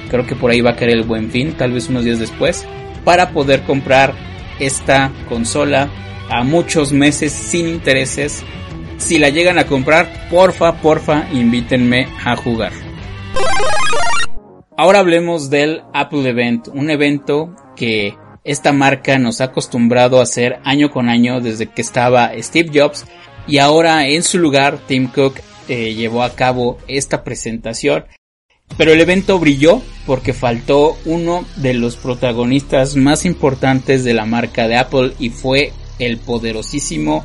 creo 0.10 0.26
que 0.26 0.36
por 0.36 0.52
ahí 0.52 0.62
va 0.62 0.72
a 0.72 0.76
caer 0.76 0.92
el 0.92 1.04
buen 1.04 1.30
fin, 1.30 1.54
tal 1.54 1.74
vez 1.74 1.90
unos 1.90 2.06
días 2.06 2.20
después, 2.20 2.66
para 3.04 3.32
poder 3.32 3.64
comprar 3.64 4.14
esta 4.60 5.12
consola 5.28 5.90
a 6.30 6.44
muchos 6.44 6.92
meses 6.92 7.32
sin 7.32 7.68
intereses. 7.68 8.44
Si 8.98 9.20
la 9.20 9.30
llegan 9.30 9.60
a 9.60 9.66
comprar, 9.66 10.30
porfa, 10.30 10.82
porfa, 10.82 11.28
invítenme 11.34 12.08
a 12.24 12.36
jugar. 12.36 12.72
Ahora 14.78 15.00
hablemos 15.00 15.50
del 15.50 15.84
Apple 15.94 16.28
Event, 16.30 16.68
un 16.68 16.90
evento 16.90 17.56
que 17.78 18.16
esta 18.44 18.74
marca 18.74 19.18
nos 19.18 19.40
ha 19.40 19.46
acostumbrado 19.46 20.20
a 20.20 20.24
hacer 20.24 20.60
año 20.66 20.92
con 20.92 21.08
año 21.10 21.40
desde 21.40 21.68
que 21.68 21.82
estaba 21.82 22.32
Steve 22.38 22.72
Jobs 22.74 23.06
y 23.48 23.60
ahora 23.60 24.08
en 24.08 24.22
su 24.22 24.38
lugar 24.38 24.78
Tim 24.86 25.08
Cook 25.08 25.40
eh, 25.70 25.94
llevó 25.94 26.24
a 26.24 26.36
cabo 26.36 26.78
esta 26.88 27.24
presentación 27.24 28.06
pero 28.78 28.92
el 28.92 29.00
evento 29.00 29.40
brilló 29.40 29.82
porque 30.06 30.34
faltó 30.34 30.98
uno 31.06 31.46
de 31.56 31.74
los 31.74 31.96
protagonistas 31.96 32.96
más 32.96 33.26
importantes 33.26 34.04
de 34.04 34.14
la 34.14 34.26
marca 34.26 34.68
de 34.68 34.76
Apple 34.76 35.14
y 35.20 35.30
fue 35.30 35.72
el 36.00 36.18
poderosísimo 36.18 37.24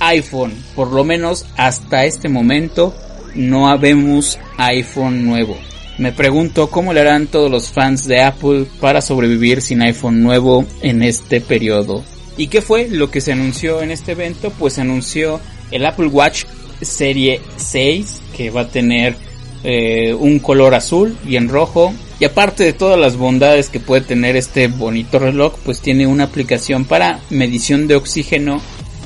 iPhone. 0.00 0.52
Por 0.74 0.92
lo 0.92 1.04
menos 1.04 1.46
hasta 1.56 2.04
este 2.04 2.28
momento 2.28 2.94
no 3.34 3.68
habemos 3.68 4.40
iPhone 4.56 5.24
nuevo. 5.24 5.56
Me 5.98 6.12
pregunto 6.12 6.70
cómo 6.70 6.92
le 6.92 7.00
harán 7.00 7.26
todos 7.26 7.50
los 7.50 7.70
fans 7.70 8.06
de 8.06 8.22
Apple 8.22 8.66
para 8.80 9.00
sobrevivir 9.00 9.60
sin 9.60 9.82
iPhone 9.82 10.22
nuevo 10.22 10.64
en 10.80 11.02
este 11.02 11.40
periodo. 11.40 12.04
¿Y 12.36 12.46
qué 12.46 12.62
fue 12.62 12.88
lo 12.88 13.10
que 13.10 13.20
se 13.20 13.32
anunció 13.32 13.82
en 13.82 13.90
este 13.90 14.12
evento? 14.12 14.52
Pues 14.56 14.74
se 14.74 14.82
anunció 14.82 15.40
el 15.72 15.84
Apple 15.84 16.06
Watch 16.06 16.44
Serie 16.80 17.40
6 17.56 18.20
que 18.36 18.50
va 18.50 18.60
a 18.60 18.68
tener 18.68 19.16
eh, 19.64 20.14
un 20.14 20.38
color 20.38 20.76
azul 20.76 21.16
y 21.26 21.34
en 21.34 21.48
rojo. 21.48 21.92
Y 22.20 22.24
aparte 22.24 22.62
de 22.62 22.72
todas 22.72 22.98
las 22.98 23.16
bondades 23.16 23.68
que 23.68 23.80
puede 23.80 24.02
tener 24.02 24.36
este 24.36 24.68
bonito 24.68 25.18
reloj, 25.18 25.54
pues 25.64 25.80
tiene 25.80 26.06
una 26.06 26.24
aplicación 26.24 26.84
para 26.84 27.18
medición 27.28 27.88
de 27.88 27.96
oxígeno 27.96 28.60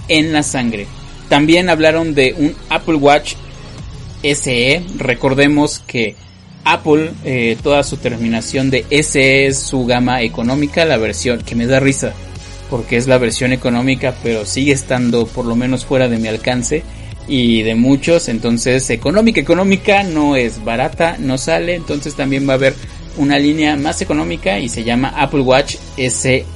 en 0.08 0.34
la 0.34 0.42
sangre. 0.42 0.86
También 1.30 1.70
hablaron 1.70 2.14
de 2.14 2.34
un 2.36 2.54
Apple 2.68 2.96
Watch 2.96 3.34
SE. 4.22 4.82
Recordemos 4.98 5.78
que 5.86 6.16
Apple, 6.64 7.10
eh, 7.24 7.56
toda 7.62 7.82
su 7.82 7.96
terminación 7.96 8.70
de 8.70 8.84
SE 9.02 9.46
es 9.46 9.58
su 9.58 9.84
gama 9.84 10.22
económica, 10.22 10.84
la 10.84 10.96
versión 10.96 11.42
que 11.42 11.54
me 11.54 11.66
da 11.66 11.80
risa, 11.80 12.12
porque 12.70 12.96
es 12.96 13.06
la 13.06 13.18
versión 13.18 13.52
económica, 13.52 14.14
pero 14.22 14.46
sigue 14.46 14.72
estando 14.72 15.26
por 15.26 15.44
lo 15.44 15.56
menos 15.56 15.84
fuera 15.84 16.08
de 16.08 16.18
mi 16.18 16.28
alcance 16.28 16.84
y 17.26 17.62
de 17.62 17.74
muchos. 17.74 18.28
Entonces, 18.28 18.88
económica, 18.90 19.40
económica 19.40 20.02
no 20.02 20.36
es 20.36 20.64
barata, 20.64 21.16
no 21.18 21.38
sale. 21.38 21.74
Entonces 21.74 22.14
también 22.14 22.48
va 22.48 22.52
a 22.52 22.56
haber 22.56 22.74
una 23.16 23.38
línea 23.38 23.76
más 23.76 24.00
económica 24.00 24.58
y 24.58 24.68
se 24.68 24.84
llama 24.84 25.12
Apple 25.16 25.40
Watch 25.40 25.76
SE. 25.96 26.46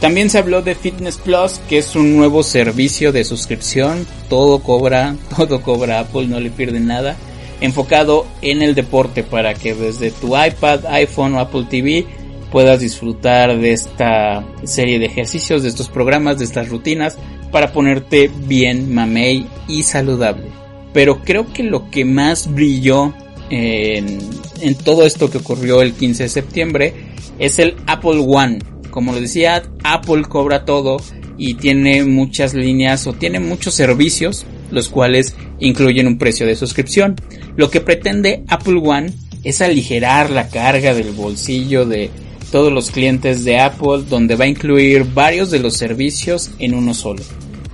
También 0.00 0.28
se 0.28 0.38
habló 0.38 0.60
de 0.60 0.74
Fitness 0.74 1.16
Plus, 1.16 1.58
que 1.68 1.78
es 1.78 1.96
un 1.96 2.16
nuevo 2.16 2.42
servicio 2.42 3.12
de 3.12 3.24
suscripción. 3.24 4.06
Todo 4.28 4.62
cobra, 4.62 5.16
todo 5.36 5.62
cobra 5.62 6.00
Apple, 6.00 6.26
no 6.26 6.40
le 6.40 6.50
pierden 6.50 6.86
nada. 6.86 7.16
Enfocado 7.60 8.26
en 8.42 8.62
el 8.62 8.74
deporte 8.74 9.22
para 9.22 9.54
que 9.54 9.74
desde 9.74 10.10
tu 10.10 10.36
iPad, 10.36 10.86
iPhone 10.86 11.34
o 11.34 11.40
Apple 11.40 11.66
TV 11.68 12.06
puedas 12.50 12.80
disfrutar 12.80 13.58
de 13.58 13.72
esta 13.72 14.44
serie 14.64 14.98
de 14.98 15.06
ejercicios, 15.06 15.62
de 15.62 15.68
estos 15.68 15.88
programas, 15.88 16.38
de 16.38 16.44
estas 16.44 16.68
rutinas 16.68 17.18
para 17.50 17.72
ponerte 17.72 18.30
bien 18.46 18.94
mamey 18.94 19.46
y 19.68 19.82
saludable. 19.82 20.46
Pero 20.92 21.22
creo 21.22 21.52
que 21.52 21.62
lo 21.62 21.90
que 21.90 22.04
más 22.04 22.52
brilló 22.52 23.14
en, 23.50 24.18
en 24.60 24.74
todo 24.74 25.06
esto 25.06 25.30
que 25.30 25.38
ocurrió 25.38 25.82
el 25.82 25.92
15 25.92 26.24
de 26.24 26.28
septiembre 26.28 26.94
es 27.38 27.58
el 27.58 27.76
Apple 27.86 28.24
One. 28.26 28.58
Como 28.90 29.12
lo 29.12 29.20
decía, 29.20 29.62
Apple 29.84 30.22
cobra 30.22 30.64
todo 30.64 30.96
y 31.38 31.54
tiene 31.54 32.04
muchas 32.04 32.54
líneas 32.54 33.06
o 33.06 33.12
tiene 33.12 33.40
muchos 33.40 33.74
servicios, 33.74 34.46
los 34.76 34.88
cuales 34.88 35.34
incluyen 35.58 36.06
un 36.06 36.18
precio 36.18 36.46
de 36.46 36.54
suscripción. 36.54 37.16
Lo 37.56 37.68
que 37.68 37.80
pretende 37.80 38.44
Apple 38.46 38.80
One 38.84 39.12
es 39.42 39.60
aligerar 39.60 40.30
la 40.30 40.48
carga 40.48 40.94
del 40.94 41.10
bolsillo 41.10 41.84
de 41.84 42.10
todos 42.52 42.72
los 42.72 42.92
clientes 42.92 43.44
de 43.44 43.58
Apple, 43.58 44.04
donde 44.08 44.36
va 44.36 44.44
a 44.44 44.48
incluir 44.48 45.04
varios 45.04 45.50
de 45.50 45.58
los 45.58 45.76
servicios 45.76 46.50
en 46.60 46.74
uno 46.74 46.94
solo 46.94 47.24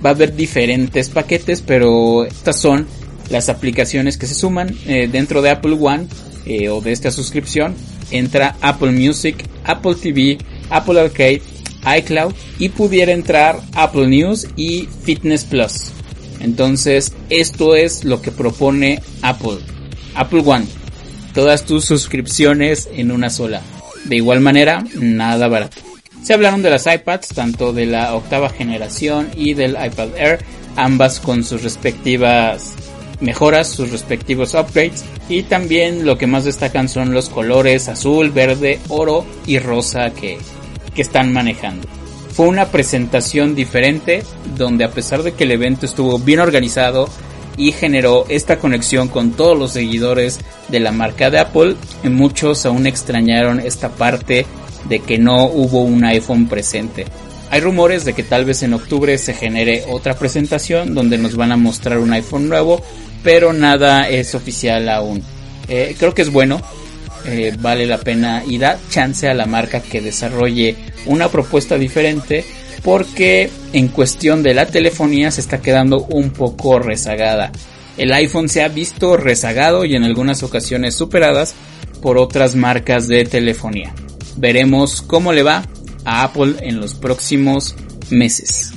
va 0.03 0.09
a 0.09 0.13
haber 0.13 0.35
diferentes 0.35 1.09
paquetes, 1.09 1.61
pero 1.61 2.25
estas 2.25 2.59
son 2.59 2.87
las 3.29 3.49
aplicaciones 3.49 4.17
que 4.17 4.27
se 4.27 4.35
suman 4.35 4.75
eh, 4.85 5.07
dentro 5.11 5.41
de 5.41 5.49
Apple 5.49 5.77
One 5.79 6.07
eh, 6.45 6.69
o 6.69 6.81
de 6.81 6.91
esta 6.91 7.11
suscripción. 7.11 7.73
Entra 8.11 8.57
Apple 8.61 8.91
Music, 8.91 9.45
Apple 9.63 9.95
TV, 9.95 10.37
Apple 10.69 10.99
Arcade, 10.99 11.41
iCloud 11.97 12.33
y 12.59 12.69
pudiera 12.69 13.11
entrar 13.11 13.59
Apple 13.73 14.07
News 14.07 14.47
y 14.55 14.87
Fitness 15.03 15.45
Plus. 15.45 15.91
Entonces, 16.43 17.13
esto 17.29 17.75
es 17.75 18.03
lo 18.03 18.21
que 18.21 18.31
propone 18.31 19.01
Apple. 19.21 19.59
Apple 20.13 20.43
One. 20.45 20.65
Todas 21.33 21.65
tus 21.65 21.85
suscripciones 21.85 22.89
en 22.93 23.11
una 23.11 23.29
sola. 23.29 23.61
De 24.05 24.17
igual 24.17 24.41
manera, 24.41 24.83
nada 24.95 25.47
barato. 25.47 25.77
Se 26.21 26.33
hablaron 26.33 26.61
de 26.61 26.69
las 26.69 26.85
iPads, 26.85 27.29
tanto 27.29 27.73
de 27.73 27.85
la 27.85 28.13
octava 28.13 28.49
generación 28.49 29.29
y 29.35 29.55
del 29.55 29.71
iPad 29.71 30.09
Air, 30.17 30.39
ambas 30.75 31.19
con 31.19 31.43
sus 31.43 31.63
respectivas 31.63 32.73
mejoras, 33.19 33.69
sus 33.69 33.91
respectivos 33.91 34.53
upgrades 34.53 35.05
y 35.29 35.43
también 35.43 36.05
lo 36.05 36.17
que 36.17 36.27
más 36.27 36.43
destacan 36.43 36.89
son 36.89 37.13
los 37.13 37.29
colores 37.29 37.87
azul, 37.87 38.31
verde, 38.31 38.79
oro 38.89 39.25
y 39.45 39.59
rosa 39.59 40.11
que, 40.11 40.37
que 40.93 41.01
están 41.01 41.31
manejando. 41.31 41.87
Fue 42.33 42.47
una 42.47 42.71
presentación 42.71 43.53
diferente 43.53 44.23
donde 44.57 44.83
a 44.83 44.89
pesar 44.89 45.21
de 45.21 45.33
que 45.33 45.43
el 45.43 45.51
evento 45.51 45.85
estuvo 45.85 46.17
bien 46.17 46.39
organizado 46.39 47.07
y 47.57 47.71
generó 47.71 48.25
esta 48.27 48.57
conexión 48.57 49.07
con 49.07 49.33
todos 49.33 49.55
los 49.55 49.73
seguidores 49.73 50.39
de 50.67 50.79
la 50.79 50.91
marca 50.91 51.29
de 51.29 51.37
Apple, 51.37 51.75
muchos 52.03 52.65
aún 52.65 52.87
extrañaron 52.87 53.59
esta 53.59 53.89
parte 53.89 54.47
de 54.89 54.99
que 54.99 55.19
no 55.19 55.45
hubo 55.45 55.83
un 55.83 56.03
iPhone 56.05 56.47
presente. 56.47 57.05
Hay 57.51 57.61
rumores 57.61 58.03
de 58.03 58.13
que 58.13 58.23
tal 58.23 58.45
vez 58.45 58.63
en 58.63 58.73
octubre 58.73 59.15
se 59.19 59.35
genere 59.35 59.83
otra 59.87 60.15
presentación 60.15 60.95
donde 60.95 61.19
nos 61.19 61.35
van 61.35 61.51
a 61.51 61.57
mostrar 61.57 61.99
un 61.99 62.13
iPhone 62.13 62.49
nuevo, 62.49 62.81
pero 63.23 63.53
nada 63.53 64.09
es 64.09 64.33
oficial 64.33 64.89
aún. 64.89 65.21
Eh, 65.67 65.95
creo 65.99 66.15
que 66.15 66.23
es 66.23 66.31
bueno, 66.31 66.63
eh, 67.25 67.55
vale 67.59 67.85
la 67.85 67.97
pena 67.97 68.43
y 68.45 68.57
da 68.57 68.77
chance 68.89 69.27
a 69.27 69.33
la 69.33 69.45
marca 69.45 69.81
que 69.81 70.01
desarrolle 70.01 70.75
una 71.05 71.29
propuesta 71.29 71.77
diferente 71.77 72.43
porque 72.83 73.49
en 73.71 73.87
cuestión 73.87 74.43
de 74.43 74.53
la 74.53 74.65
telefonía 74.65 75.31
se 75.31 75.41
está 75.41 75.61
quedando 75.61 76.05
un 76.05 76.31
poco 76.31 76.79
rezagada. 76.79 77.51
El 77.97 78.11
iPhone 78.13 78.49
se 78.49 78.63
ha 78.63 78.67
visto 78.67 79.17
rezagado 79.17 79.85
y 79.85 79.95
en 79.95 80.03
algunas 80.03 80.43
ocasiones 80.43 80.95
superadas 80.95 81.55
por 82.01 82.17
otras 82.17 82.55
marcas 82.55 83.07
de 83.07 83.23
telefonía. 83.23 83.93
Veremos 84.35 85.01
cómo 85.01 85.31
le 85.31 85.43
va 85.43 85.63
a 86.03 86.23
Apple 86.23 86.55
en 86.61 86.79
los 86.79 86.95
próximos 86.95 87.75
meses. 88.09 88.73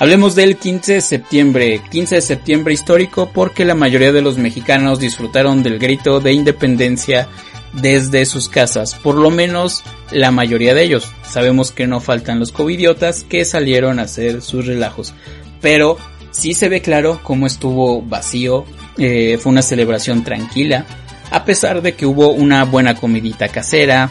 Hablemos 0.00 0.36
del 0.36 0.56
15 0.56 0.94
de 0.94 1.00
septiembre, 1.00 1.80
15 1.90 2.14
de 2.14 2.20
septiembre 2.20 2.72
histórico 2.72 3.32
porque 3.34 3.64
la 3.64 3.74
mayoría 3.74 4.12
de 4.12 4.22
los 4.22 4.38
mexicanos 4.38 5.00
disfrutaron 5.00 5.64
del 5.64 5.80
grito 5.80 6.20
de 6.20 6.32
independencia 6.32 7.28
desde 7.72 8.24
sus 8.24 8.48
casas, 8.48 8.94
por 8.94 9.16
lo 9.16 9.30
menos 9.30 9.82
la 10.12 10.30
mayoría 10.30 10.72
de 10.72 10.84
ellos. 10.84 11.10
Sabemos 11.28 11.72
que 11.72 11.88
no 11.88 11.98
faltan 11.98 12.38
los 12.38 12.52
covidiotas 12.52 13.24
que 13.24 13.44
salieron 13.44 13.98
a 13.98 14.02
hacer 14.02 14.40
sus 14.40 14.66
relajos, 14.66 15.14
pero 15.60 15.98
sí 16.30 16.54
se 16.54 16.68
ve 16.68 16.80
claro 16.80 17.18
cómo 17.24 17.48
estuvo 17.48 18.00
vacío, 18.00 18.66
eh, 18.98 19.36
fue 19.40 19.50
una 19.50 19.62
celebración 19.62 20.22
tranquila, 20.22 20.86
a 21.32 21.44
pesar 21.44 21.82
de 21.82 21.94
que 21.94 22.06
hubo 22.06 22.30
una 22.30 22.64
buena 22.64 22.94
comidita 22.94 23.48
casera, 23.48 24.10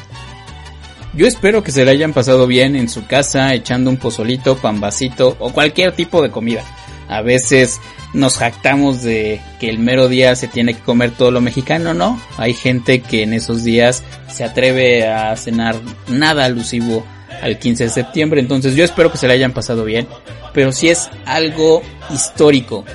yo 1.17 1.25
espero 1.25 1.63
que 1.63 1.71
se 1.71 1.83
la 1.83 1.91
hayan 1.91 2.13
pasado 2.13 2.45
bien 2.45 2.75
en 2.75 2.87
su 2.87 3.07
casa 3.07 3.53
echando 3.55 3.89
un 3.89 3.97
pozolito, 3.97 4.55
pambacito 4.55 5.35
o 5.39 5.51
cualquier 5.51 5.93
tipo 5.93 6.21
de 6.21 6.29
comida. 6.29 6.63
A 7.09 7.21
veces 7.21 7.81
nos 8.13 8.37
jactamos 8.37 9.01
de 9.01 9.41
que 9.59 9.67
el 9.67 9.79
mero 9.79 10.09
día 10.09 10.35
se 10.35 10.47
tiene 10.47 10.75
que 10.75 10.81
comer 10.81 11.11
todo 11.11 11.31
lo 11.31 11.41
mexicano, 11.41 11.95
¿no? 11.95 12.21
Hay 12.37 12.53
gente 12.53 13.01
que 13.01 13.23
en 13.23 13.33
esos 13.33 13.63
días 13.63 14.03
se 14.31 14.43
atreve 14.43 15.07
a 15.07 15.35
cenar 15.35 15.75
nada 16.07 16.45
alusivo 16.45 17.03
al 17.41 17.57
15 17.57 17.85
de 17.85 17.89
septiembre, 17.89 18.39
entonces 18.39 18.75
yo 18.75 18.83
espero 18.83 19.11
que 19.11 19.17
se 19.17 19.27
la 19.27 19.33
hayan 19.33 19.53
pasado 19.53 19.85
bien, 19.85 20.07
pero 20.53 20.71
si 20.71 20.89
es 20.89 21.09
algo 21.25 21.81
histórico. 22.13 22.85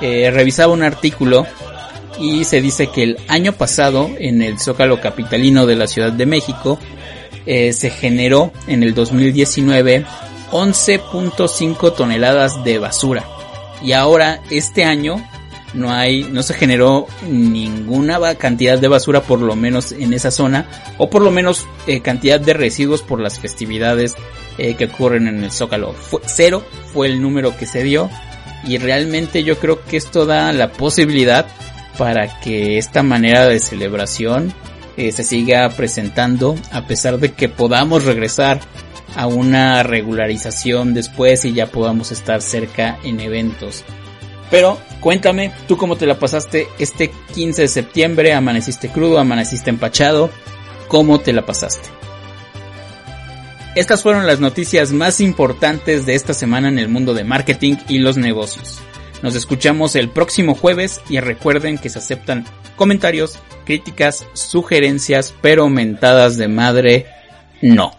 Eh, 0.00 0.30
revisaba 0.32 0.72
un 0.72 0.82
artículo 0.82 1.46
y 2.18 2.44
se 2.44 2.60
dice 2.60 2.88
que 2.88 3.02
el 3.02 3.18
año 3.28 3.52
pasado 3.52 4.10
en 4.18 4.42
el 4.42 4.58
Zócalo 4.58 5.00
Capitalino 5.00 5.66
de 5.66 5.76
la 5.76 5.86
Ciudad 5.86 6.12
de 6.12 6.26
México 6.26 6.78
eh, 7.46 7.72
se 7.72 7.90
generó 7.90 8.52
en 8.66 8.82
el 8.82 8.94
2019 8.94 10.04
11.5 10.50 11.94
toneladas 11.96 12.62
de 12.62 12.78
basura. 12.78 13.24
Y 13.82 13.92
ahora 13.92 14.40
este 14.50 14.84
año 14.84 15.16
no 15.74 15.90
hay, 15.90 16.24
no 16.24 16.42
se 16.42 16.54
generó 16.54 17.06
ninguna 17.28 18.34
cantidad 18.34 18.78
de 18.78 18.88
basura 18.88 19.22
por 19.22 19.40
lo 19.40 19.56
menos 19.56 19.92
en 19.92 20.12
esa 20.12 20.30
zona 20.30 20.66
o 20.98 21.08
por 21.08 21.22
lo 21.22 21.30
menos 21.30 21.66
eh, 21.86 22.00
cantidad 22.00 22.38
de 22.38 22.52
residuos 22.52 23.02
por 23.02 23.20
las 23.20 23.38
festividades 23.38 24.14
eh, 24.58 24.74
que 24.74 24.84
ocurren 24.84 25.28
en 25.28 25.42
el 25.42 25.50
Zócalo. 25.50 25.94
cero 26.26 26.62
fue 26.92 27.06
el 27.06 27.22
número 27.22 27.56
que 27.56 27.66
se 27.66 27.82
dio 27.82 28.10
y 28.64 28.78
realmente 28.78 29.42
yo 29.42 29.58
creo 29.58 29.82
que 29.84 29.96
esto 29.96 30.26
da 30.26 30.52
la 30.52 30.72
posibilidad 30.72 31.46
para 31.98 32.40
que 32.40 32.78
esta 32.78 33.02
manera 33.02 33.46
de 33.46 33.58
celebración 33.58 34.52
eh, 35.02 35.12
se 35.12 35.24
siga 35.24 35.68
presentando 35.70 36.54
a 36.70 36.86
pesar 36.86 37.18
de 37.18 37.32
que 37.32 37.48
podamos 37.48 38.04
regresar 38.04 38.60
a 39.16 39.26
una 39.26 39.82
regularización 39.82 40.94
después 40.94 41.44
y 41.44 41.52
ya 41.52 41.66
podamos 41.66 42.12
estar 42.12 42.40
cerca 42.40 42.98
en 43.02 43.18
eventos. 43.20 43.84
Pero 44.50 44.78
cuéntame, 45.00 45.52
tú 45.66 45.76
cómo 45.76 45.96
te 45.96 46.06
la 46.06 46.18
pasaste 46.18 46.68
este 46.78 47.10
15 47.34 47.62
de 47.62 47.68
septiembre, 47.68 48.32
amaneciste 48.32 48.90
crudo, 48.90 49.18
amaneciste 49.18 49.70
empachado, 49.70 50.30
¿cómo 50.88 51.18
te 51.20 51.32
la 51.32 51.44
pasaste? 51.44 51.88
Estas 53.74 54.02
fueron 54.02 54.26
las 54.26 54.38
noticias 54.38 54.92
más 54.92 55.20
importantes 55.20 56.04
de 56.04 56.14
esta 56.14 56.34
semana 56.34 56.68
en 56.68 56.78
el 56.78 56.88
mundo 56.88 57.14
de 57.14 57.24
marketing 57.24 57.76
y 57.88 57.98
los 57.98 58.18
negocios. 58.18 58.80
Nos 59.22 59.36
escuchamos 59.36 59.94
el 59.94 60.08
próximo 60.08 60.54
jueves 60.54 61.00
y 61.08 61.20
recuerden 61.20 61.78
que 61.78 61.88
se 61.88 62.00
aceptan 62.00 62.44
comentarios, 62.76 63.38
críticas, 63.64 64.26
sugerencias, 64.32 65.32
pero 65.40 65.68
mentadas 65.68 66.36
de 66.36 66.48
madre, 66.48 67.06
no. 67.60 67.92